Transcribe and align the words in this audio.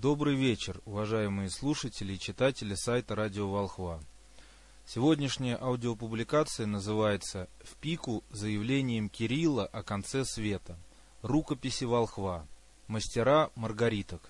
Добрый 0.00 0.34
вечер, 0.34 0.80
уважаемые 0.86 1.50
слушатели 1.50 2.14
и 2.14 2.18
читатели 2.18 2.74
сайта 2.74 3.14
Радио 3.14 3.50
Волхва. 3.50 4.00
Сегодняшняя 4.86 5.58
аудиопубликация 5.60 6.64
называется 6.64 7.50
«В 7.62 7.76
пику 7.76 8.24
заявлением 8.30 9.10
Кирилла 9.10 9.66
о 9.66 9.82
конце 9.82 10.24
света. 10.24 10.78
Рукописи 11.20 11.84
Волхва. 11.84 12.46
Мастера 12.86 13.50
маргариток». 13.56 14.22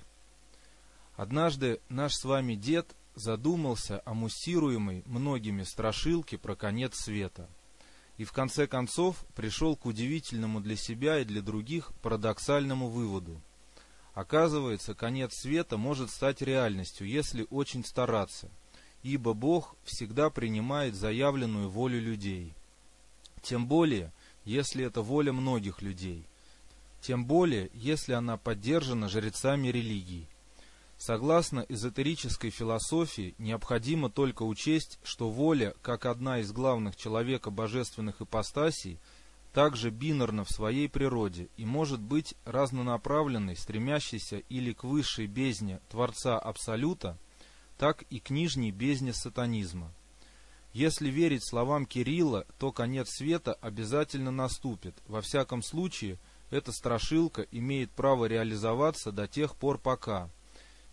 Однажды 1.15 1.81
наш 1.89 2.15
с 2.15 2.25
вами 2.25 2.57
дед 2.57 2.97
задумался 3.15 4.03
о 4.05 4.15
муссируемой 4.15 5.05
многими 5.07 5.63
страшилке 5.63 6.37
про 6.37 6.57
конец 6.57 6.97
света. 6.97 7.49
И 8.17 8.25
в 8.25 8.33
конце 8.33 8.67
концов 8.67 9.25
пришел 9.37 9.77
к 9.77 9.87
удивительному 9.87 10.61
для 10.61 10.75
себя 10.75 11.21
и 11.21 11.25
для 11.25 11.43
других 11.43 11.93
парадоксальному 12.03 12.89
выводу. 12.89 13.41
Оказывается, 14.21 14.95
конец 14.95 15.35
света 15.35 15.77
может 15.77 16.11
стать 16.11 16.43
реальностью, 16.43 17.07
если 17.07 17.47
очень 17.51 17.85
стараться– 17.85 18.51
ибо 19.03 19.33
Бог 19.35 19.77
всегда 19.85 20.31
принимает 20.31 20.95
заявленную 20.95 21.69
волю 21.69 22.01
людей. 22.01 22.55
Тем 23.43 23.67
более, 23.67 24.13
если 24.45 24.85
это 24.85 25.03
воля 25.03 25.33
многих 25.33 25.81
людей. 25.81 26.27
Тем 27.01 27.25
более, 27.25 27.71
если 27.73 28.13
она 28.13 28.37
поддержана 28.37 29.09
жрецами 29.09 29.69
религии. 29.69 30.29
Согласно 30.99 31.65
эзотерической 31.67 32.51
философии, 32.51 33.35
необходимо 33.39 34.11
только 34.11 34.43
учесть, 34.43 34.99
что 35.03 35.31
воля, 35.31 35.75
как 35.81 36.05
одна 36.05 36.41
из 36.41 36.53
главных 36.53 36.95
человека 36.95 37.51
божественных 37.51 38.21
ипостасей, 38.21 38.99
также 39.53 39.91
бинарна 39.91 40.45
в 40.45 40.51
своей 40.51 40.89
природе 40.89 41.49
и 41.57 41.65
может 41.65 42.01
быть 42.01 42.35
разнонаправленной, 42.45 43.57
стремящейся 43.57 44.39
или 44.39 44.73
к 44.73 44.85
высшей 44.85 45.27
бездне 45.27 45.81
Творца 45.89 46.39
Абсолюта– 46.39 47.19
так 47.81 48.03
и 48.11 48.21
к 48.21 48.29
нижней 48.29 48.73
бездне 48.73 49.15
сатанизма. 49.15 49.91
Если 50.75 51.09
верить 51.09 51.49
словам 51.49 51.87
Кирилла, 51.87 52.47
то 52.59 52.73
конец 52.73 53.09
света 53.17 53.55
обязательно 53.55 54.31
наступит. 54.31 54.95
Во 55.07 55.23
всяком 55.23 55.63
случае, 55.63 56.19
эта 56.51 56.73
страшилка 56.73 57.41
имеет 57.51 57.91
право 57.91 58.27
реализоваться 58.27 59.13
до 59.13 59.27
тех 59.27 59.57
пор 59.57 59.79
пока. 59.79 60.29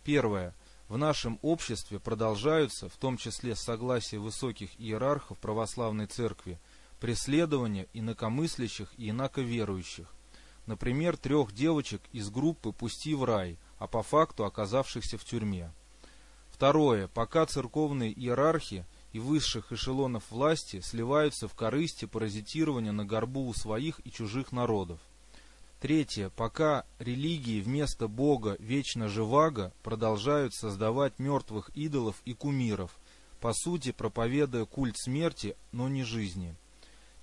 Первое. 0.06 0.56
В 0.88 0.98
нашем 0.98 1.40
обществе 1.42 2.00
продолжаются, 2.00 2.88
в 2.88 2.96
том 2.96 3.18
числе 3.18 3.58
с 3.58 3.60
согласия 3.60 4.20
высоких 4.20 4.70
иерархов 4.80 5.38
православной 5.40 6.06
церкви, 6.06 6.58
преследования 7.00 7.88
инакомыслящих 7.94 8.94
и 8.98 9.10
инаковерующих. 9.10 10.08
Например, 10.66 11.16
трех 11.16 11.54
девочек 11.54 12.02
из 12.12 12.30
группы 12.30 12.72
«Пусти 12.72 13.16
в 13.16 13.24
рай», 13.24 13.58
а 13.80 13.88
по 13.88 14.04
факту 14.04 14.44
оказавшихся 14.44 15.18
в 15.18 15.24
тюрьме. 15.24 15.72
Второе. 16.50 17.08
Пока 17.08 17.46
церковные 17.46 18.12
иерархи 18.12 18.86
и 19.14 19.20
высших 19.20 19.72
эшелонов 19.72 20.24
власти 20.32 20.82
сливаются 20.82 21.48
в 21.48 21.54
корысти 21.54 22.06
паразитирования 22.06 22.92
на 22.92 23.06
горбу 23.06 23.48
у 23.48 23.54
своих 23.54 24.02
и 24.06 24.12
чужих 24.12 24.52
народов. 24.52 25.00
Третье. 25.80 26.32
Пока 26.36 26.86
религии 26.98 27.62
вместо 27.62 28.08
Бога 28.08 28.58
вечно 28.60 29.08
живаго 29.08 29.72
продолжают 29.84 30.56
создавать 30.56 31.20
мертвых 31.20 31.70
идолов 31.76 32.16
и 32.26 32.34
кумиров, 32.34 32.92
по 33.40 33.54
сути 33.54 33.92
проповедуя 33.92 34.66
культ 34.66 34.98
смерти, 34.98 35.56
но 35.72 35.88
не 35.88 36.04
жизни. 36.04 36.56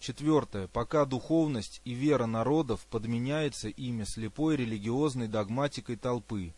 Четвертое. 0.05 0.69
Пока 0.69 1.07
духовность 1.07 1.81
и 1.87 1.95
вера 1.95 2.27
народов 2.27 2.85
подменяется 2.91 3.69
ими 3.71 4.05
слепой 4.05 4.55
религиозной 4.55 5.29
догматикой 5.29 5.97
толпы. 5.97 6.53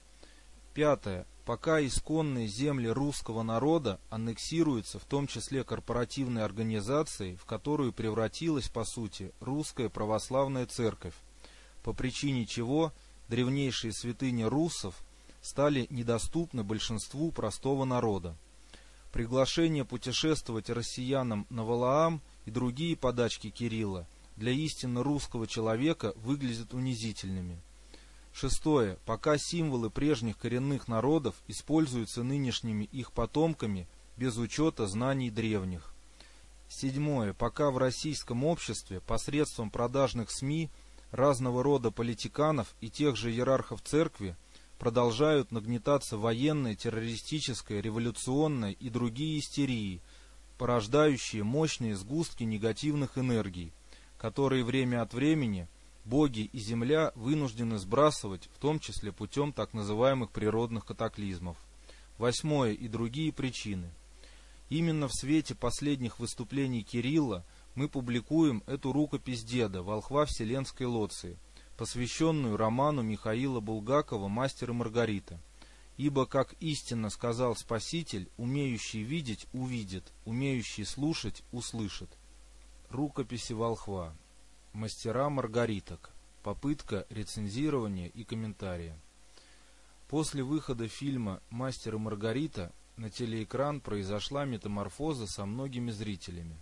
Пятое 0.74 1.28
пока 1.44 1.80
исконные 1.80 2.48
земли 2.48 2.88
русского 2.88 3.44
народа 3.44 4.00
аннексируются, 4.10 4.98
в 4.98 5.04
том 5.04 5.28
числе 5.28 5.62
корпоративной 5.62 6.42
организацией, 6.42 7.36
в 7.36 7.44
которую 7.44 7.92
превратилась, 7.92 8.68
по 8.68 8.84
сути, 8.84 9.30
русская 9.38 9.88
православная 9.90 10.66
церковь, 10.66 11.14
по 11.84 11.92
причине 11.92 12.46
чего 12.46 12.92
древнейшие 13.28 13.92
святыни 13.92 14.42
русов 14.42 14.96
стали 15.40 15.86
недоступны 15.88 16.64
большинству 16.64 17.30
простого 17.30 17.84
народа. 17.84 18.34
Приглашение 19.12 19.84
путешествовать 19.84 20.68
россиянам 20.68 21.46
на 21.48 21.62
Валаам 21.62 22.20
и 22.46 22.50
другие 22.50 22.96
подачки 22.96 23.50
Кирилла 23.50 24.06
для 24.36 24.52
истинно 24.52 25.02
русского 25.02 25.46
человека 25.46 26.14
выглядят 26.16 26.72
унизительными. 26.72 27.60
Шестое. 28.32 28.98
Пока 29.06 29.38
символы 29.38 29.90
прежних 29.90 30.36
коренных 30.38 30.88
народов 30.88 31.34
используются 31.48 32.22
нынешними 32.22 32.84
их 32.84 33.12
потомками 33.12 33.88
без 34.16 34.36
учета 34.36 34.86
знаний 34.86 35.30
древних. 35.30 35.94
Седьмое. 36.68 37.32
Пока 37.32 37.70
в 37.70 37.78
российском 37.78 38.44
обществе 38.44 39.00
посредством 39.00 39.70
продажных 39.70 40.30
СМИ 40.30 40.70
разного 41.10 41.62
рода 41.62 41.90
политиканов 41.90 42.74
и 42.80 42.90
тех 42.90 43.16
же 43.16 43.30
иерархов 43.30 43.80
церкви 43.82 44.36
продолжают 44.78 45.50
нагнетаться 45.50 46.18
военная, 46.18 46.74
террористическая, 46.74 47.80
революционная 47.80 48.72
и 48.72 48.90
другие 48.90 49.38
истерии, 49.38 50.02
порождающие 50.58 51.42
мощные 51.42 51.96
сгустки 51.96 52.44
негативных 52.44 53.18
энергий, 53.18 53.72
которые 54.18 54.64
время 54.64 55.02
от 55.02 55.14
времени– 55.14 55.68
боги 56.06 56.48
и 56.52 56.58
земля 56.58 57.12
вынуждены 57.14 57.78
сбрасывать, 57.78 58.48
в 58.54 58.58
том 58.58 58.78
числе 58.78 59.12
путем 59.12 59.52
так 59.52 59.74
называемых 59.74 60.30
природных 60.30 60.86
катаклизмов. 60.86 61.56
Восьмое 62.16 62.72
и 62.72 62.88
другие 62.88 63.32
причины. 63.32 63.90
Именно 64.70 65.08
в 65.08 65.12
свете 65.12 65.54
последних 65.54 66.18
выступлений 66.18 66.82
Кирилла 66.82 67.44
мы 67.74 67.88
публикуем 67.88 68.62
эту 68.66 68.92
рукопись 68.92 69.44
деда 69.44 69.82
«Волхва 69.82 70.24
Вселенской 70.24 70.86
Лоции», 70.86 71.36
посвященную 71.76 72.56
роману 72.56 73.02
Михаила 73.02 73.60
Булгакова 73.60 74.28
«Мастер 74.28 74.70
и 74.70 74.72
Маргарита». 74.72 75.38
Ибо, 75.96 76.26
как 76.26 76.54
истинно 76.60 77.08
сказал 77.10 77.56
Спаситель, 77.56 78.28
умеющий 78.36 79.02
видеть– 79.02 79.46
увидит, 79.52 80.12
умеющий 80.24 80.84
слушать– 80.84 81.42
услышит. 81.52 82.10
Рукописи 82.90 83.54
Волхва 83.54 84.14
Мастера 84.72 85.30
маргариток. 85.30 86.10
Попытка 86.42 87.06
рецензирования 87.08 88.08
и 88.08 88.24
комментария. 88.24 88.96
После 90.08 90.44
выхода 90.44 90.86
фильма 90.86 91.40
«Мастер 91.50 91.94
и 91.94 91.98
Маргарита» 91.98 92.72
на 92.96 93.10
телеэкран 93.10 93.80
произошла 93.80 94.44
метаморфоза 94.44 95.26
со 95.26 95.46
многими 95.46 95.90
зрителями. 95.90 96.56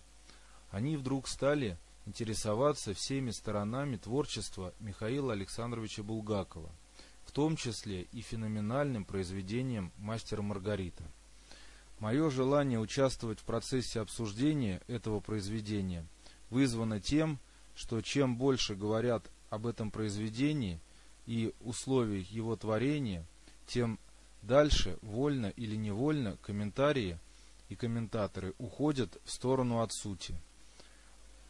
Они 0.71 0.97
вдруг 0.97 1.29
стали 1.29 1.77
интересоваться 2.07 2.95
всеми 2.95 3.31
сторонами 3.31 3.97
творчества 3.97 4.73
Михаила 4.81 5.33
Александровича 5.33 6.03
Булгакова, 6.03 6.71
том 7.35 7.57
числе 7.57 8.03
и 8.13 8.21
феноменальным 8.21 9.05
произведением 9.05 9.93
«Мастер 9.99 10.41
Маргарита». 10.41 11.03
Мое 11.99 12.31
желание 12.31 12.79
участвовать 12.79 13.41
в 13.41 13.43
процессе 13.43 14.01
обсуждения 14.01 14.81
этого 14.87 15.19
произведения 15.19 16.07
вызвано 16.49 17.01
тем, 17.01 17.41
что 17.75 18.01
чем 18.03 18.37
больше 18.37 18.77
говорят 18.77 19.25
об 19.51 19.67
этом 19.67 19.91
произведении 19.91 20.79
и 21.27 21.53
условиях 21.61 22.31
его 22.31 22.55
творения, 22.55 23.25
тем 23.67 23.99
дальше, 24.43 24.97
вольно 25.03 25.47
или 25.57 25.75
невольно, 25.75 26.37
комментарии 26.41 27.19
и 27.69 27.75
комментаторы 27.75 28.55
уходят 28.59 29.21
в 29.25 29.31
сторону 29.33 29.81
от 29.81 29.93
сути. 29.93 30.37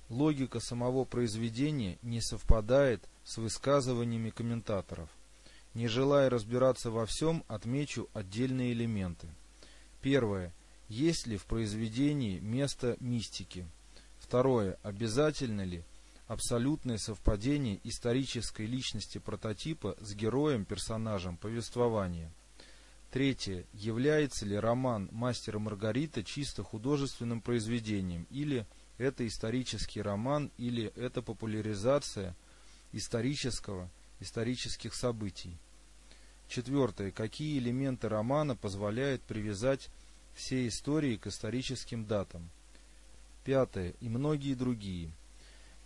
Логика 0.08 0.60
самого 0.60 1.04
произведения 1.04 1.98
не 2.00 2.22
совпадает 2.22 3.06
с 3.22 3.36
высказываниями 3.36 4.30
комментаторов. 4.30 5.10
Не 5.74 5.88
желая 5.88 6.30
разбираться 6.30 6.90
во 6.90 7.04
всем, 7.04 7.44
отмечу 7.48 8.08
отдельные 8.14 8.72
элементы. 8.72 9.28
Первое. 10.00 10.52
Есть 10.88 11.26
ли 11.26 11.37
в 11.37 11.46
произведении 11.46 12.38
место 12.38 12.96
мистики? 13.00 13.66
Второе. 14.19 14.78
Обязательно 14.82 15.62
ли 15.62 15.82
абсолютное 16.26 16.99
совпадение 16.99 17.81
исторической 17.84 18.66
личности 18.66 19.19
прототипа 19.19 19.96
с 20.00 20.14
героем, 20.14 20.64
персонажем 20.64 21.37
повествования. 21.37 22.32
Третье. 23.10 23.64
Является 23.72 24.46
ли 24.46 24.56
роман 24.56 25.08
«Мастер 25.12 25.58
Маргарита» 25.58 26.22
чисто 26.22 26.62
художественным 26.62 27.40
произведением, 27.40 28.26
или 28.31 28.66
это 28.99 29.26
исторический 29.26 30.02
роман, 30.02 30.50
или 30.56 30.93
это 30.96 31.22
популяризация 31.22 32.37
исторического, 32.93 33.90
исторических 34.25 34.94
событий. 34.94 35.56
Четвертое. 36.49 37.11
Какие 37.11 37.59
элементы 37.59 38.09
романа 38.09 38.56
позволяют 38.56 39.23
привязать 39.23 39.91
все 40.35 40.67
истории 40.67 41.17
к 41.17 41.29
историческим 41.29 42.05
датам. 42.05 42.50
Пятое. 43.44 43.94
И 44.00 44.09
многие 44.09 44.55
другие. 44.55 45.12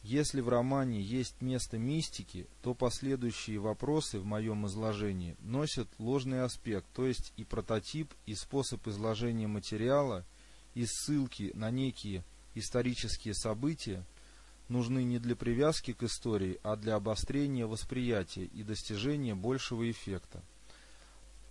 Если 0.03 0.41
в 0.41 0.49
романе 0.49 1.01
есть 1.03 1.41
место 1.43 1.77
мистики, 1.77 2.47
то 2.63 2.73
последующие 2.73 3.59
вопросы 3.59 4.19
в 4.19 4.25
моем 4.25 4.67
изложении 4.67 5.37
носят 5.41 5.89
ложный 5.99 6.45
аспект, 6.45 6.87
то 6.95 7.07
есть 7.07 7.33
и 7.37 7.45
прототип, 7.45 8.15
и 8.25 8.35
способ 8.35 8.87
изложения 8.87 9.49
материала, 9.49 10.25
и 10.75 10.87
ссылки 10.87 11.51
на 11.55 11.71
некие 11.71 12.25
исторические 12.55 13.35
события 13.35 14.05
нужны 14.69 15.05
не 15.05 15.19
для 15.19 15.37
привязки 15.37 15.93
к 15.93 16.03
истории, 16.03 16.59
а 16.63 16.77
для 16.77 16.97
обострения 16.97 17.67
восприятия 17.67 18.45
и 18.45 18.63
достижения 18.63 19.35
большего 19.35 19.91
эффекта. 19.91 20.43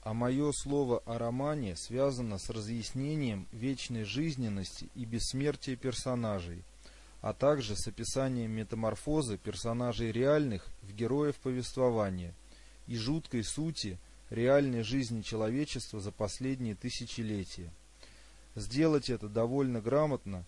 А 0.03 0.13
мое 0.13 0.51
слово 0.53 0.99
о 0.99 1.17
романе 1.17 1.75
связано 1.75 2.37
с 2.37 2.49
разъяснением 2.49 3.47
вечной 3.51 4.03
жизненности 4.03 4.89
и 4.95 5.05
бессмертия 5.05 5.75
персонажей– 5.75 6.63
а 7.21 7.33
также 7.33 7.75
с 7.75 7.87
описанием 7.87 8.51
метаморфозы 8.51 9.37
персонажей 9.37 10.11
реальных 10.11 10.65
в 10.81 10.93
героев 10.93 11.35
повествования 11.37 12.33
и 12.85 12.95
жуткой 12.95 13.43
сути 13.43 13.97
реальной 14.29 14.83
жизни 14.83 15.21
человечества 15.21 15.99
за 15.99 16.11
последние 16.11 16.75
тысячелетия. 16.75 17.71
Сделать 18.55 19.09
это 19.09 19.27
довольно 19.27 19.81
грамотно 19.81 20.45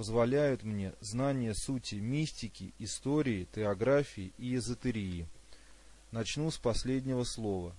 позволяют 0.00 0.62
мне 0.62 0.94
знания 1.02 1.52
сути 1.52 1.96
мистики, 1.96 2.72
истории, 2.78 3.46
теографии 3.54 4.32
и 4.38 4.56
эзотерии. 4.56 5.28
Начну 6.10 6.50
с 6.50 6.56
последнего 6.56 7.22
слова. 7.24 7.76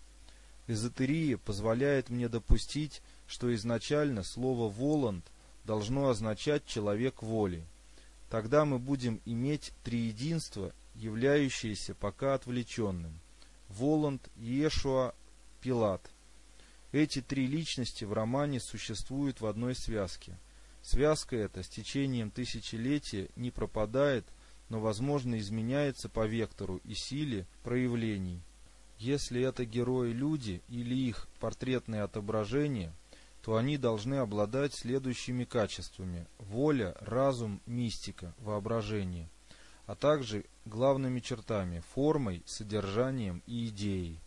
Эзотерия 0.68 1.40
позволяет 1.40 2.12
мне 2.12 2.30
допустить, 2.30 3.02
что 3.26 3.52
изначально 3.56 4.22
слово 4.22 4.70
«воланд» 4.70 5.26
должно 5.66 6.10
означать 6.10 6.64
«человек 6.68 7.24
воли», 7.24 7.66
Тогда 8.30 8.66
мы 8.66 8.78
будем 8.78 9.20
иметь 9.26 9.74
триединство, 9.84 10.74
являющееся 10.94 11.96
пока 11.96 12.36
отвлеченным. 12.36 13.20
Воланд, 13.68 14.30
Иешуа, 14.38 15.16
Пилат. 15.60 16.08
Эти 16.92 17.20
три 17.20 17.48
личности 17.48 18.06
в 18.06 18.14
романе 18.14 18.60
существуют 18.60 19.42
в 19.42 19.48
одной 19.48 19.74
связке. 19.74 20.38
Связка 20.82 21.36
эта 21.36 21.64
с 21.64 21.70
течением 21.70 22.32
тысячелетия 22.32 23.30
не 23.36 23.52
пропадает, 23.52 24.26
но, 24.70 24.80
возможно, 24.80 25.38
изменяется 25.40 26.10
по 26.10 26.26
вектору 26.26 26.78
и 26.84 26.94
силе 26.94 27.46
проявлений. 27.64 28.42
Если 28.98 29.42
это 29.42 29.66
герои-люди 29.66 30.62
или 30.70 30.96
их 30.96 31.28
портретные 31.40 32.04
отображения, 32.04 32.94
то 33.44 33.58
они 33.58 33.78
должны 33.78 34.16
обладать 34.16 34.74
следующими 34.74 35.44
качествами– 35.44 36.28
воля, 36.38 36.96
разум, 37.00 37.60
мистика, 37.66 38.34
воображение, 38.38 39.30
а 39.88 39.96
также 39.96 40.46
главными 40.66 41.20
чертами– 41.20 41.84
формой, 41.94 42.44
содержанием 42.46 43.42
и 43.48 43.68
идеей. 43.68 44.20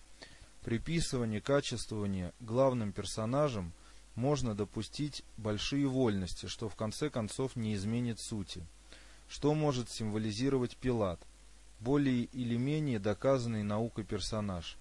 Приписывание 0.63 1.41
качествования 1.41 2.33
главным 2.41 2.93
персонажам 2.93 3.73
можно 4.15 4.55
допустить 4.55 5.25
большие 5.37 5.87
вольности, 5.87 6.47
что 6.47 6.69
в 6.69 6.77
конце 6.77 7.11
концов 7.11 7.57
не 7.57 7.75
изменит 7.75 8.21
сути. 8.21 8.65
Что 9.29 9.55
может 9.55 9.91
символизировать 9.91 10.77
Пилат? 10.77 11.21
Более 11.81 12.25
или 12.25 12.57
менее 12.57 12.99
доказанный 12.99 13.63
наукой 13.63 14.05
персонаж. 14.05 14.77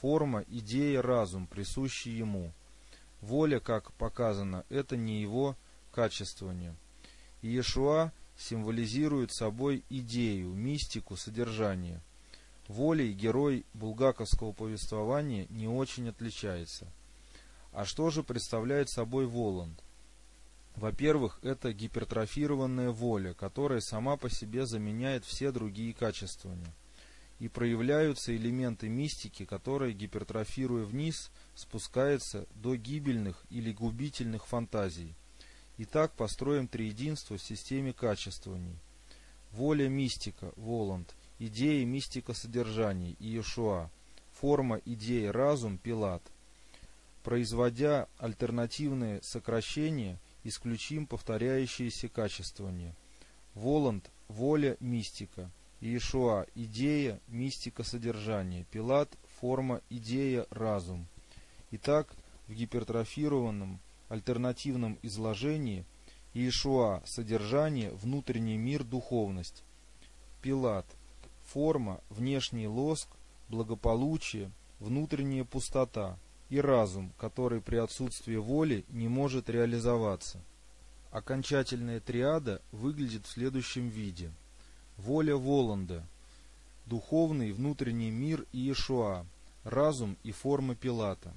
Форма, 0.00 0.44
идея, 0.48 1.02
разум, 1.02 1.46
присущий 1.46 2.12
ему– 2.12 2.52
Воля, 3.20 3.60
как 3.60 3.92
показано, 3.94 4.64
это 4.68 4.96
не 4.96 5.20
его 5.20 5.56
качествование. 5.92 6.76
Иешуа 7.42 8.12
символизирует 8.38 9.32
собой 9.32 9.82
идею, 9.88 10.50
мистику, 10.50 11.16
содержание. 11.16 12.00
Волей 12.68 13.12
герой 13.12 13.64
булгаковского 13.74 14.52
повествования 14.52 15.46
не 15.50 15.68
очень 15.68 16.08
отличается. 16.08 16.86
А 17.76 17.84
что 17.84 18.08
же 18.08 18.22
представляет 18.22 18.88
собой 18.88 19.26
Воланд? 19.26 19.78
Во-первых, 20.76 21.38
это 21.42 21.72
гипертрофированная 21.72 22.90
воля, 22.90 23.34
которая 23.34 23.80
сама 23.80 24.16
по 24.16 24.30
себе 24.30 24.66
заменяет 24.66 25.24
все 25.24 25.52
другие 25.52 25.92
качествования– 25.92 26.74
и 27.38 27.48
проявляются 27.48 28.34
элементы 28.34 28.88
мистики, 28.88 29.44
которые, 29.44 29.92
гипертрофируя 29.92 30.84
вниз, 30.84 31.30
спускаются 31.54 32.46
до 32.54 32.76
гибельных 32.76 33.44
или 33.50 33.72
губительных 33.72 34.46
фантазий. 34.46 35.14
Итак, 35.78 36.12
построим 36.12 36.66
триединство 36.68 37.36
в 37.36 37.42
системе 37.42 37.92
качествований. 37.92 38.78
Воля 39.52 39.88
мистика, 39.88 40.52
Воланд, 40.56 41.14
идея 41.38 41.84
мистика 41.84 42.32
содержаний, 42.32 43.16
Иешуа, 43.18 43.90
форма 44.32 44.80
идеи 44.86 45.26
разум, 45.26 45.76
Пилат. 45.76 46.22
Производя 47.26 48.06
альтернативные 48.18 49.20
сокращения, 49.20 50.16
исключим 50.44 51.08
повторяющиеся 51.08 52.08
качествования. 52.08 52.94
Воланд, 53.52 54.08
воля 54.28 54.76
мистика– 54.78 55.50
Иешуа– 55.80 56.46
идея, 56.54 57.18
мистика, 57.26 57.82
содержание. 57.82 58.64
Пилат– 58.70 59.10
форма, 59.40 59.80
идея, 59.90 60.46
разум. 60.50 61.04
Итак, 61.72 62.14
в 62.46 62.52
гипертрофированном 62.52 63.80
альтернативном 64.08 64.96
изложении 65.02 65.84
Иешуа– 66.32 67.02
содержание, 67.06 67.90
внутренний 67.90 68.56
мир, 68.56 68.84
духовность. 68.84 69.64
Пилат– 70.42 70.86
форма, 71.46 72.00
внешний 72.08 72.68
лоск, 72.68 73.08
благополучие, 73.48 74.52
внутренняя 74.78 75.42
пустота 75.42 76.16
и 76.48 76.60
разум, 76.60 77.12
который 77.18 77.60
при 77.60 77.76
отсутствии 77.76 78.36
воли 78.36 78.84
не 78.88 79.08
может 79.08 79.50
реализоваться. 79.50 80.40
Окончательная 81.10 82.00
триада 82.00 82.60
выглядит 82.72 83.26
в 83.26 83.30
следующем 83.30 83.88
виде– 83.88 84.30
воля 84.96 85.36
Воланда, 85.36 86.06
духовный 86.86 87.52
внутренний 87.52 88.10
мир 88.10 88.46
Иешуа, 88.52 89.26
разум 89.64 90.16
и 90.22 90.32
форма 90.32 90.74
Пилата. 90.74 91.34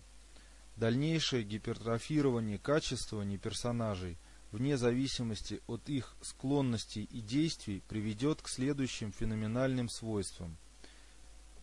Дальнейшее 0.76 1.44
гипертрофирование 1.44 2.58
качествования 2.58 3.38
персонажей 3.38 4.18
вне 4.52 4.78
зависимости 4.78 5.62
от 5.68 5.90
их 5.90 6.16
склонностей 6.22 7.04
и 7.04 7.22
действий 7.22 7.84
приведет 7.88 8.42
к 8.42 8.48
следующим 8.48 9.12
феноменальным 9.12 9.90
свойствам. 9.90 10.58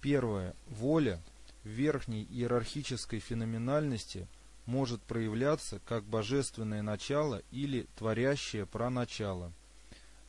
Первое. 0.00 0.54
Воля 0.68 1.20
верхней 1.66 2.24
иерархической 2.24 3.18
феноменальности 3.20 4.28
может 4.64 5.02
проявляться 5.02 5.80
как 5.86 6.04
божественное 6.04 6.82
начало 6.82 7.42
или 7.50 7.86
творящее 7.96 8.66
праначало– 8.66 9.52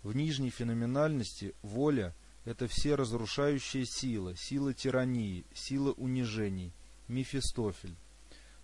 в 0.07 0.15
нижней 0.15 0.51
феноменальности 0.51 1.53
воля– 1.62 2.15
это 2.45 2.67
все 2.69 2.95
разрушающая 2.95 3.83
сила, 3.83 4.38
сила 4.38 4.73
тирании, 4.73 5.43
сила 5.53 5.91
унижений, 5.91 6.71
Мефистофель. 7.09 7.95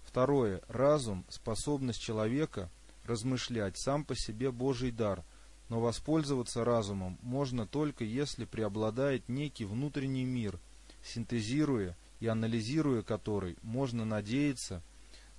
Второе. 0.04 0.62
Разум– 0.70 1.26
способность 1.30 2.02
человека 2.02 2.72
размышлять, 3.04 3.78
сам 3.78 4.06
по 4.06 4.16
себе 4.16 4.52
Божий 4.52 4.92
дар, 4.92 5.26
но 5.68 5.82
воспользоваться 5.82 6.64
разумом 6.64 7.20
можно 7.22 7.68
только 7.68 8.06
если 8.06 8.46
преобладает 8.46 9.28
некий 9.28 9.66
внутренний 9.66 10.24
мир, 10.24 10.60
синтезируя 11.04 11.98
и 12.24 12.28
анализируя 12.28 13.02
который 13.02 13.58
можно 13.64 14.06
надеяться 14.06 14.82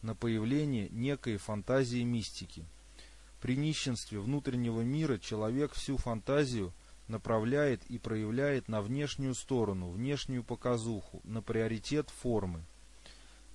на 0.03 0.15
появление 0.15 0.91
некой 0.91 1.39
фантазии 1.39 2.03
мистики. 2.03 2.67
При 3.41 3.57
нищенстве 3.57 4.21
внутреннего 4.21 4.83
мира 4.83 5.17
человек 5.17 5.73
всю 5.73 5.97
фантазию 5.97 6.75
направляет 7.09 7.83
и 7.87 7.97
проявляет 7.97 8.69
на 8.69 8.83
внешнюю 8.83 9.35
сторону, 9.35 9.93
внешнюю 9.93 10.45
показуху, 10.45 11.23
на 11.25 11.41
приоритет 11.41 12.11
формы. 12.11 12.63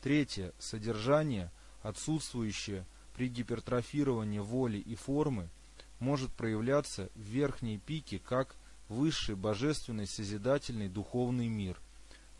Третье. 0.01 0.51
Содержание, 0.57 1.51
отсутствующее 1.83 2.87
при 3.13 3.27
гипертрофировании 3.27 4.39
воли 4.39 4.79
и 4.79 4.95
формы, 4.95 5.49
может 5.99 6.33
проявляться 6.33 7.11
в 7.13 7.21
верхней 7.21 7.77
пике 7.77 8.17
как 8.17 8.55
высший 8.87 9.35
божественный 9.35 10.07
созидательный 10.07 10.89
духовный 10.89 11.47
мир. 11.47 11.79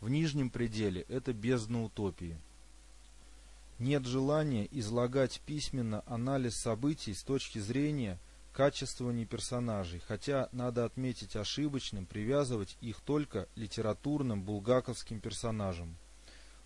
В 0.00 0.08
нижнем 0.08 0.50
пределе 0.50 1.04
это 1.08 1.32
бездна 1.32 1.84
утопии. 1.84 2.38
Нет 3.78 4.06
желания 4.06 4.68
излагать 4.70 5.40
письменно 5.46 6.02
анализ 6.06 6.56
событий 6.56 7.14
с 7.14 7.22
точки 7.22 7.58
зрения 7.58 8.18
качествования 8.52 9.26
персонажей, 9.26 10.00
хотя 10.06 10.48
надо 10.52 10.84
отметить 10.84 11.36
ошибочным 11.36 12.04
привязывать 12.04 12.76
их 12.80 13.00
только 13.00 13.48
литературным 13.56 14.42
булгаковским 14.42 15.20
персонажам. 15.20 15.96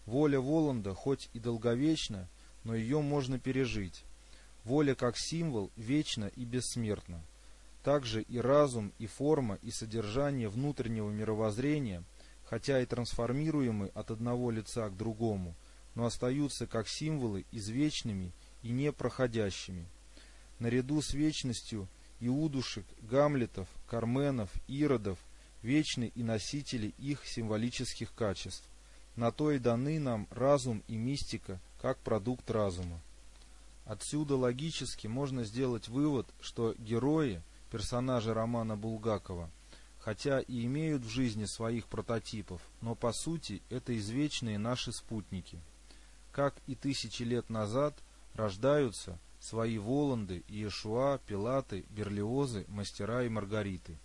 Воля 0.07 0.41
Воланда 0.41 0.95
хоть 0.95 1.29
и 1.35 1.39
долговечна, 1.39 2.29
но 2.63 2.75
ее 2.75 3.01
можно 3.01 3.39
пережить. 3.39 4.05
Воля 4.65 4.95
как 4.95 5.17
символ 5.19 5.71
вечна 5.77 6.31
и 6.37 6.45
бессмертна. 6.45 7.21
также 7.85 8.23
и 8.23 8.39
разум, 8.39 8.93
и 8.99 9.07
форма, 9.07 9.59
и 9.63 9.71
содержание 9.71 10.49
внутреннего 10.49 11.11
мировоззрения, 11.11 12.03
хотя 12.45 12.81
и 12.81 12.87
трансформируемы 12.87 13.91
от 13.95 14.11
одного 14.11 14.51
лица 14.51 14.89
к 14.89 14.97
другому, 14.97 15.55
но 15.95 16.07
остаются 16.07 16.67
как 16.67 16.89
символы 16.89 17.45
извечными 17.53 18.33
и 18.63 18.71
непроходящими. 18.71 19.87
Наряду 20.59 21.01
с 21.03 21.15
вечностью 21.15 21.89
Иудушек, 22.21 22.87
Гамлетов, 23.03 23.69
Карменов, 23.89 24.51
Иродов 24.69 25.19
вечны 25.63 26.13
и 26.15 26.23
носители 26.23 26.95
их 26.99 27.27
символических 27.27 28.15
качеств. 28.15 28.65
На 29.17 29.31
то 29.31 29.51
и 29.53 29.59
даны 29.59 29.99
нам 29.99 30.27
разум 30.31 30.83
и 30.89 30.97
мистика, 30.97 31.61
как 31.81 31.99
продукт 31.99 32.51
разума. 32.51 33.01
Отсюда 33.85 34.37
логически 34.37 35.07
можно 35.07 35.45
сделать 35.45 35.89
вывод, 35.89 36.27
что 36.41 36.75
герои, 36.79 37.43
персонажи 37.71 38.33
романа 38.33 38.77
Булгакова, 38.77 39.51
хотя 40.05 40.41
и 40.41 40.67
имеют 40.67 41.03
в 41.03 41.09
жизни 41.09 41.47
своих 41.47 41.87
прототипов, 41.87 42.61
но 42.83 42.95
по 42.95 43.11
сути 43.15 43.63
это 43.71 43.97
извечные 43.97 44.59
наши 44.59 44.93
спутники. 44.93 45.59
Как 46.31 46.55
и 46.67 46.75
тысячи 46.75 47.23
лет 47.23 47.49
назад 47.49 47.95
рождаются 48.35 49.19
свои 49.41 49.79
Воланды, 49.79 50.45
Иешуа, 50.47 51.21
Пилаты, 51.27 51.87
Берлиозы, 51.89 52.67
Мастера 52.69 53.25
и 53.25 53.31
Маргариты. 53.31 53.97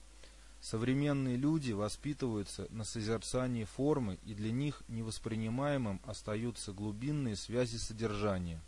Современные 0.61 1.35
люди 1.35 1.73
воспитываются 1.73 2.67
на 2.69 2.85
созерцании 2.85 3.65
формы, 3.65 4.19
и 4.23 4.33
для 4.33 4.51
них 4.51 4.83
невоспринимаемым 4.87 5.99
остаются 6.05 6.71
глубинные 6.71 7.35
связи 7.35 7.75
содержания. 7.75 8.61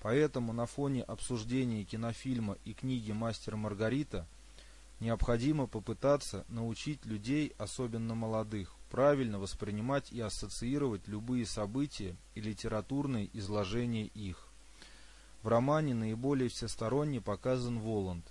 Поэтому 0.00 0.52
на 0.52 0.66
фоне 0.66 1.02
обсуждения 1.02 1.82
кинофильма 1.82 2.56
и 2.64 2.72
книги 2.72 3.10
«Мастер 3.10 3.56
Маргарита» 3.56 4.28
необходимо 5.02 5.66
попытаться 5.66 6.44
научить 6.48 7.04
людей, 7.04 7.52
особенно 7.58 8.14
молодых, 8.14 8.76
правильно 8.88 9.40
воспринимать 9.40 10.12
и 10.12 10.20
ассоциировать 10.20 11.08
любые 11.08 11.44
события 11.44 12.16
и 12.36 12.40
литературные 12.40 13.28
изложения 13.36 14.06
их. 14.06 14.46
В 15.42 15.48
романе 15.48 15.94
наиболее 15.94 16.48
всесторонне 16.48 17.20
показан 17.20 17.80
Воланд. 17.80 18.24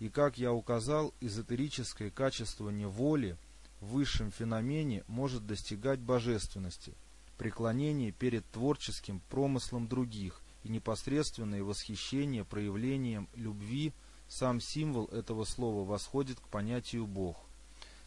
И, 0.00 0.08
как 0.08 0.36
я 0.36 0.52
указал, 0.52 1.14
эзотерическое 1.20 2.10
качествование 2.10 2.88
воли 2.88 3.36
в 3.80 3.90
высшем 3.90 4.32
феномене 4.32 5.04
может 5.06 5.46
достигать 5.46 6.00
божественности, 6.00 6.94
преклонение 7.38 8.10
перед 8.10 8.44
творческим 8.50 9.20
промыслом 9.30 9.86
других 9.86 10.42
и 10.64 10.70
непосредственное 10.70 11.62
восхищение 11.62 12.44
проявлением 12.44 13.28
любви, 13.36 13.92
сам 14.34 14.60
символ 14.60 15.04
этого 15.06 15.44
слова 15.44 15.84
восходит 15.84 16.40
к 16.40 16.48
понятию 16.48 17.06
Бог. 17.06 17.36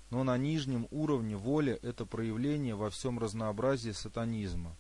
Но 0.10 0.24
на 0.24 0.38
нижнем 0.38 0.88
уровне 0.92 1.38
воля– 1.38 1.80
это 1.82 2.06
проявление 2.06 2.76
во 2.76 2.90
всем 2.90 3.18
разнообразии 3.18 3.92
сатанизма. 3.92 4.76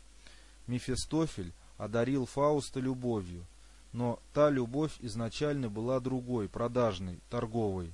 Мефистофель– 0.67 1.53
одарил 1.77 2.25
Фауста 2.25 2.79
любовью, 2.79 3.45
но 3.93 4.19
та 4.33 4.49
любовь 4.49 4.93
изначально 4.99 5.69
была 5.69 5.99
другой, 5.99 6.49
продажной, 6.49 7.19
торговой. 7.29 7.93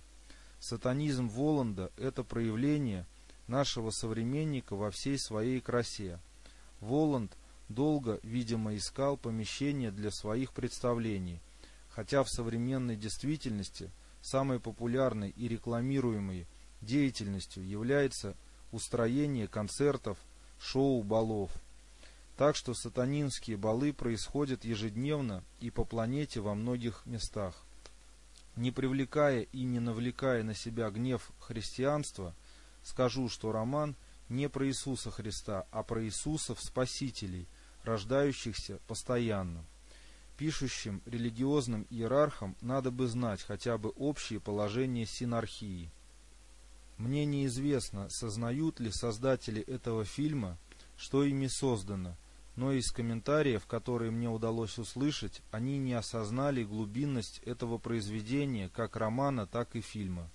Сатанизм 0.59 1.27
Воланда– 1.27 1.91
это 1.97 2.23
проявление 2.23 3.05
нашего 3.47 3.91
современника 3.91 4.75
во 4.75 4.89
всей 4.89 5.19
своей 5.19 5.59
красе. 5.59 6.19
Воланд 6.79 7.37
долго, 7.69 8.19
видимо, 8.23 8.75
искал 8.75 9.17
помещение 9.17 9.91
для 9.91 10.09
своих 10.09 10.53
представлений, 10.53 11.39
хотя 11.95 12.23
в 12.23 12.29
современной 12.29 12.95
действительности 12.95 13.91
самой 14.21 14.59
популярной 14.59 15.29
и 15.29 15.47
рекламируемой 15.47 16.47
деятельностью 16.81 17.67
является 17.67 18.35
устроение 18.71 19.47
концертов, 19.47 20.17
шоу, 20.59 21.03
балов– 21.03 21.51
так 22.37 22.55
что 22.55 22.73
сатанинские 22.73 23.57
балы 23.57 23.93
происходят 23.93 24.65
ежедневно 24.65 25.43
и 25.59 25.69
по 25.69 25.85
планете 25.85 26.39
во 26.39 26.55
многих 26.55 27.05
местах. 27.05 27.55
Не 28.55 28.71
привлекая 28.71 29.41
и 29.41 29.63
не 29.63 29.79
навлекая 29.79 30.43
на 30.43 30.55
себя 30.55 30.89
гнев 30.89 31.31
христианства, 31.39 32.35
скажу, 32.83 33.29
что 33.29 33.51
роман 33.51 33.95
не 34.29 34.49
про 34.49 34.67
Иисуса 34.67 35.11
Христа, 35.11 35.67
а 35.71 35.83
про 35.83 36.03
Иисусов 36.03 36.59
Спасителей, 36.61 37.47
рождающихся 37.83 38.79
постоянно. 38.87 39.63
Пишущим 40.43 41.01
религиозным 41.05 41.87
иерархам 41.89 42.57
надо 42.59 42.91
бы 42.91 43.07
знать 43.07 43.41
хотя 43.41 43.77
бы 43.77 43.91
общие 43.91 44.41
положения 44.41 45.05
синархии. 45.05 45.89
Мне 46.97 47.23
неизвестно, 47.23 48.09
сознают 48.09 48.81
ли 48.81 48.91
создатели 48.91 49.61
этого 49.61 50.03
фильма, 50.03 50.57
что 50.97 51.23
ими 51.23 51.47
создано, 51.47 52.17
но 52.57 52.73
из 52.73 52.91
комментариев, 52.91 53.65
которые 53.67 54.11
мне 54.11 54.29
удалось 54.29 54.77
услышать, 54.77 55.41
они 55.49 55.77
не 55.77 55.93
осознали 55.93 56.65
глубинность 56.65 57.39
этого 57.45 57.77
произведения, 57.77 58.67
как 58.67 58.97
романа, 58.97 59.47
так 59.47 59.77
и 59.77 59.79
фильма. 59.79 60.29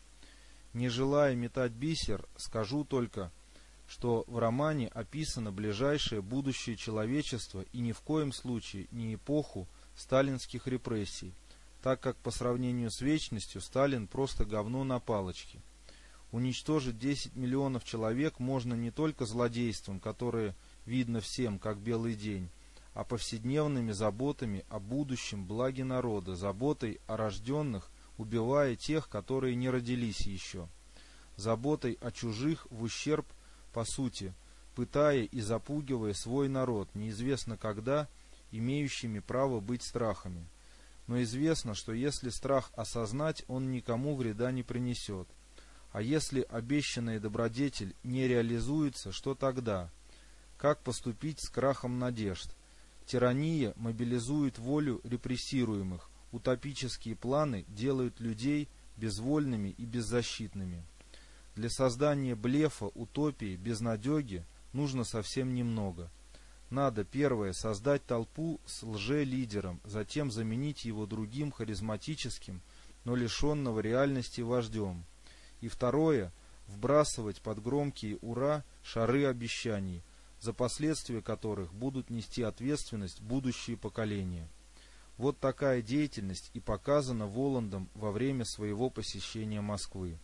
Не 0.73 0.89
желая 0.89 1.35
метать 1.35 1.73
бисер, 1.73 2.27
скажу 2.39 2.85
только, 2.85 3.31
что 3.87 4.25
в 4.27 4.39
романе 4.39 4.89
описано 4.89 5.53
ближайшее 5.53 6.23
будущее 6.23 6.77
человечества 6.77 7.67
и 7.75 7.81
ни 7.81 7.93
в 7.93 8.01
коем 8.01 8.33
случае 8.33 8.89
не 8.91 9.15
эпоху 9.15 9.69
сталинских 9.99 10.67
репрессий, 10.67 11.33
так 11.83 12.01
как 12.01 12.17
по 12.17 12.31
сравнению 12.31 12.91
с 12.91 13.01
вечностью 13.01 13.61
Сталин 13.61 14.07
просто 14.07 14.45
говно 14.45 14.85
на 14.85 15.01
палочке. 15.01 15.59
Уничтожить 16.31 16.99
10 16.99 17.37
миллионов 17.37 17.85
человек 17.85 18.39
можно 18.39 18.75
не 18.75 18.91
только 18.91 19.27
злодейством, 19.27 19.99
которое 19.99 20.55
видно 20.87 21.21
всем, 21.21 21.59
как 21.59 21.79
белый 21.79 22.15
день, 22.15 22.49
а 22.95 23.05
повседневными 23.05 23.93
заботами 23.93 24.65
о 24.69 24.79
будущем 24.79 25.45
благе 25.45 25.85
народа, 25.85 26.37
заботой 26.37 27.01
о 27.07 27.17
рожденных, 27.17 27.91
убивая 28.19 28.77
тех, 28.77 29.09
которые 29.09 29.55
не 29.55 29.71
родились 29.71 30.21
еще, 30.21 30.69
заботой 31.37 31.97
о 32.01 32.11
чужих 32.11 32.67
в 32.71 32.83
ущерб, 32.83 33.27
по 33.73 33.85
сути, 33.85 34.35
пытая 34.75 35.23
и 35.23 35.41
запугивая 35.41 36.13
свой 36.13 36.49
народ, 36.49 36.89
неизвестно 36.95 37.57
когда, 37.57 38.07
имеющими 38.51 39.21
право 39.21 39.61
быть 39.61 39.83
страхами. 39.83 40.49
Но 41.07 41.23
известно, 41.23 41.75
что 41.75 41.93
если 41.93 42.29
страх 42.29 42.71
осознать, 42.75 43.45
он 43.49 43.71
никому 43.71 44.15
вреда 44.15 44.53
не 44.53 44.63
принесет. 44.63 45.29
А 45.91 46.03
если 46.03 46.43
обещанный 46.43 47.19
добродетель 47.19 47.95
не 48.03 48.29
реализуется, 48.29 49.11
что 49.11 49.35
тогда? 49.35 49.91
Как 50.59 50.83
поступить 50.83 51.41
с 51.41 51.49
крахом 51.49 51.99
надежд? 51.99 52.55
Тирания 53.07 53.73
мобилизует 53.77 54.59
волю 54.59 55.01
репрессируемых, 55.03 56.11
утопические 56.31 57.17
планы 57.17 57.65
делают 57.69 58.21
людей 58.21 58.69
безвольными 58.99 59.71
и 59.71 59.87
беззащитными. 59.87 60.85
Для 61.55 61.71
создания 61.71 62.35
блефа, 62.35 62.87
утопии, 62.87 63.57
безнадеги 63.57 64.45
нужно 64.73 65.05
совсем 65.05 65.55
немного. 65.55 66.11
Надо, 66.71 67.05
первое, 67.05 67.53
создать 67.55 68.05
толпу 68.05 68.61
с 68.67 68.83
лже-лидером, 68.83 69.81
затем 69.85 70.31
заменить 70.31 70.85
его 70.85 71.07
другим 71.07 71.51
харизматическим, 71.51 72.61
но 73.05 73.15
лишенного 73.15 73.81
реальности 73.81 74.43
вождем. 74.43 75.05
И 75.63 75.69
второе, 75.69 76.31
вбрасывать 76.67 77.41
под 77.41 77.63
громкие 77.63 78.19
«Ура» 78.21 78.65
шары 78.83 79.25
обещаний, 79.25 80.03
за 80.41 80.53
последствия 80.53 81.23
которых 81.23 81.73
будут 81.73 82.11
нести 82.11 82.43
ответственность 82.43 83.23
будущие 83.23 83.77
поколения. 83.77 84.47
Вот 85.17 85.39
такая 85.41 85.83
деятельность 85.83 86.51
и 86.55 86.61
показана 86.61 87.27
Воландом 87.27 87.89
во 87.95 88.13
время 88.13 88.45
своего 88.45 88.89
посещения 88.91 89.61
Москвы. 89.61 90.19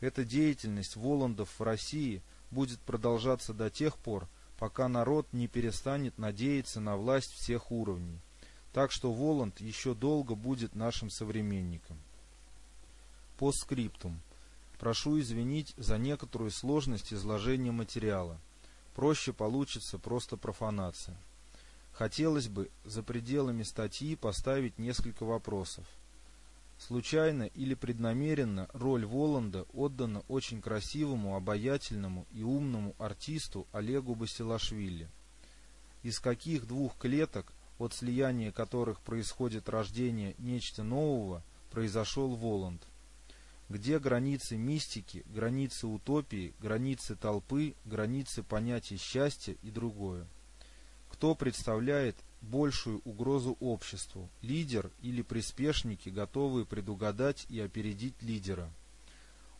Эта 0.00 0.24
деятельность 0.24 0.96
Воландов 0.96 1.48
в 1.58 1.62
России 1.62 2.20
будет 2.50 2.78
продолжаться 2.80 3.54
до 3.54 3.70
тех 3.70 3.96
пор, 3.96 4.28
пока 4.58 4.88
народ 4.88 5.32
не 5.32 5.48
перестанет 5.48 6.18
надеяться 6.18 6.80
на 6.80 6.96
власть 6.96 7.32
всех 7.32 7.70
уровней. 7.70 8.20
Так 8.72 8.92
что 8.92 9.12
Воланд 9.12 9.60
еще 9.60 9.94
долго 9.94 10.34
будет 10.34 10.74
нашим 10.74 11.10
современником. 11.10 11.98
По 13.38 13.52
скриптум. 13.52 14.20
Прошу 14.78 15.18
извинить 15.18 15.74
за 15.76 15.98
некоторую 15.98 16.50
сложность 16.50 17.12
изложения 17.12 17.72
материала 17.72 18.38
проще 18.98 19.32
получится 19.32 19.96
просто 19.96 20.36
профанация. 20.36 21.16
Хотелось 21.92 22.48
бы 22.48 22.68
за 22.84 23.04
пределами 23.04 23.62
статьи 23.62 24.16
поставить 24.16 24.76
несколько 24.76 25.22
вопросов. 25.24 25.86
Случайно 26.78 27.42
или 27.42 27.74
преднамеренно 27.74 28.68
роль 28.72 29.04
Воланда 29.04 29.66
отдана 29.72 30.22
очень 30.28 30.62
красивому, 30.62 31.34
обаятельному 31.34 32.24
и 32.32 32.42
умному 32.44 32.94
артисту 32.98 33.66
Олегу 33.72 34.14
Басилашвили. 34.14 35.08
Из 36.04 36.20
каких 36.20 36.66
двух 36.68 36.96
клеток, 36.96 37.52
от 37.78 37.94
слияния 37.94 38.52
которых 38.52 39.00
происходит 39.00 39.68
рождение 39.68 40.36
нечто 40.38 40.84
нового, 40.84 41.42
произошел 41.72 42.36
Воланд? 42.36 42.86
Где 43.68 43.98
границы 43.98 44.56
мистики, 44.56 45.24
границы 45.26 45.88
утопии, 45.88 46.54
границы 46.60 47.16
толпы, 47.16 47.74
границы 47.84 48.42
понятий 48.44 48.96
счастья 48.96 49.56
и 49.62 49.70
другое? 49.70 50.26
Кто 51.10 51.34
представляет 51.34 52.16
большую 52.40 53.00
угрозу 53.04 53.56
обществу, 53.60 54.28
лидер 54.42 54.90
или 55.02 55.22
приспешники, 55.22 56.08
готовые 56.08 56.66
предугадать 56.66 57.46
и 57.48 57.60
опередить 57.60 58.20
лидера? 58.22 58.70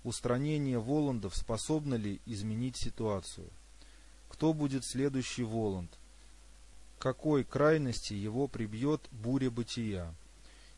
Устранение 0.05 0.79
Воландов 0.79 1.37
способно 1.37 1.95
ли 1.95 2.21
изменить 2.27 2.77
ситуацию? 2.77 3.49
Кто 4.29 4.53
будет 4.53 4.85
следующий 4.85 5.43
Воланд? 5.43 5.99
какой 6.99 7.45
крайности 7.45 8.13
его 8.13 8.49
прибьет 8.49 9.09
буря 9.11 9.51
бытия? 9.51 10.15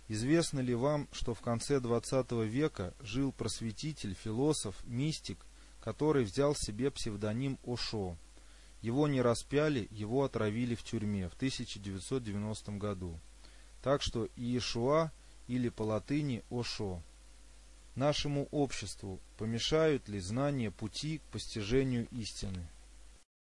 Известно 0.08 0.60
ли 0.60 0.74
вам, 0.74 1.08
что 1.12 1.34
в 1.34 1.40
конце 1.40 1.78
XX 1.78 2.46
века 2.46 2.94
жил 3.00 3.32
просветитель, 3.32 4.14
философ, 4.14 4.76
мистик, 4.84 5.38
который 5.80 6.24
взял 6.24 6.54
себе 6.54 6.90
псевдоним 6.90 7.58
Ошо? 7.64 8.16
Его 8.82 9.08
не 9.08 9.20
распяли, 9.20 9.88
его 9.90 10.24
отравили 10.24 10.74
в 10.74 10.82
тюрьме 10.82 11.28
в 11.28 11.34
1990 11.34 12.72
году. 12.72 13.18
Так 13.82 14.02
что 14.02 14.28
Иешуа 14.36 15.12
или 15.48 15.68
по 15.68 15.82
латыни 15.82 16.42
Ошо. 16.50 17.02
Нашему 17.94 18.46
обществу 18.50 19.20
помешают 19.36 20.08
ли 20.08 20.20
знания 20.20 20.70
пути 20.70 21.18
к 21.18 21.22
постижению 21.32 22.06
истины? 22.10 22.66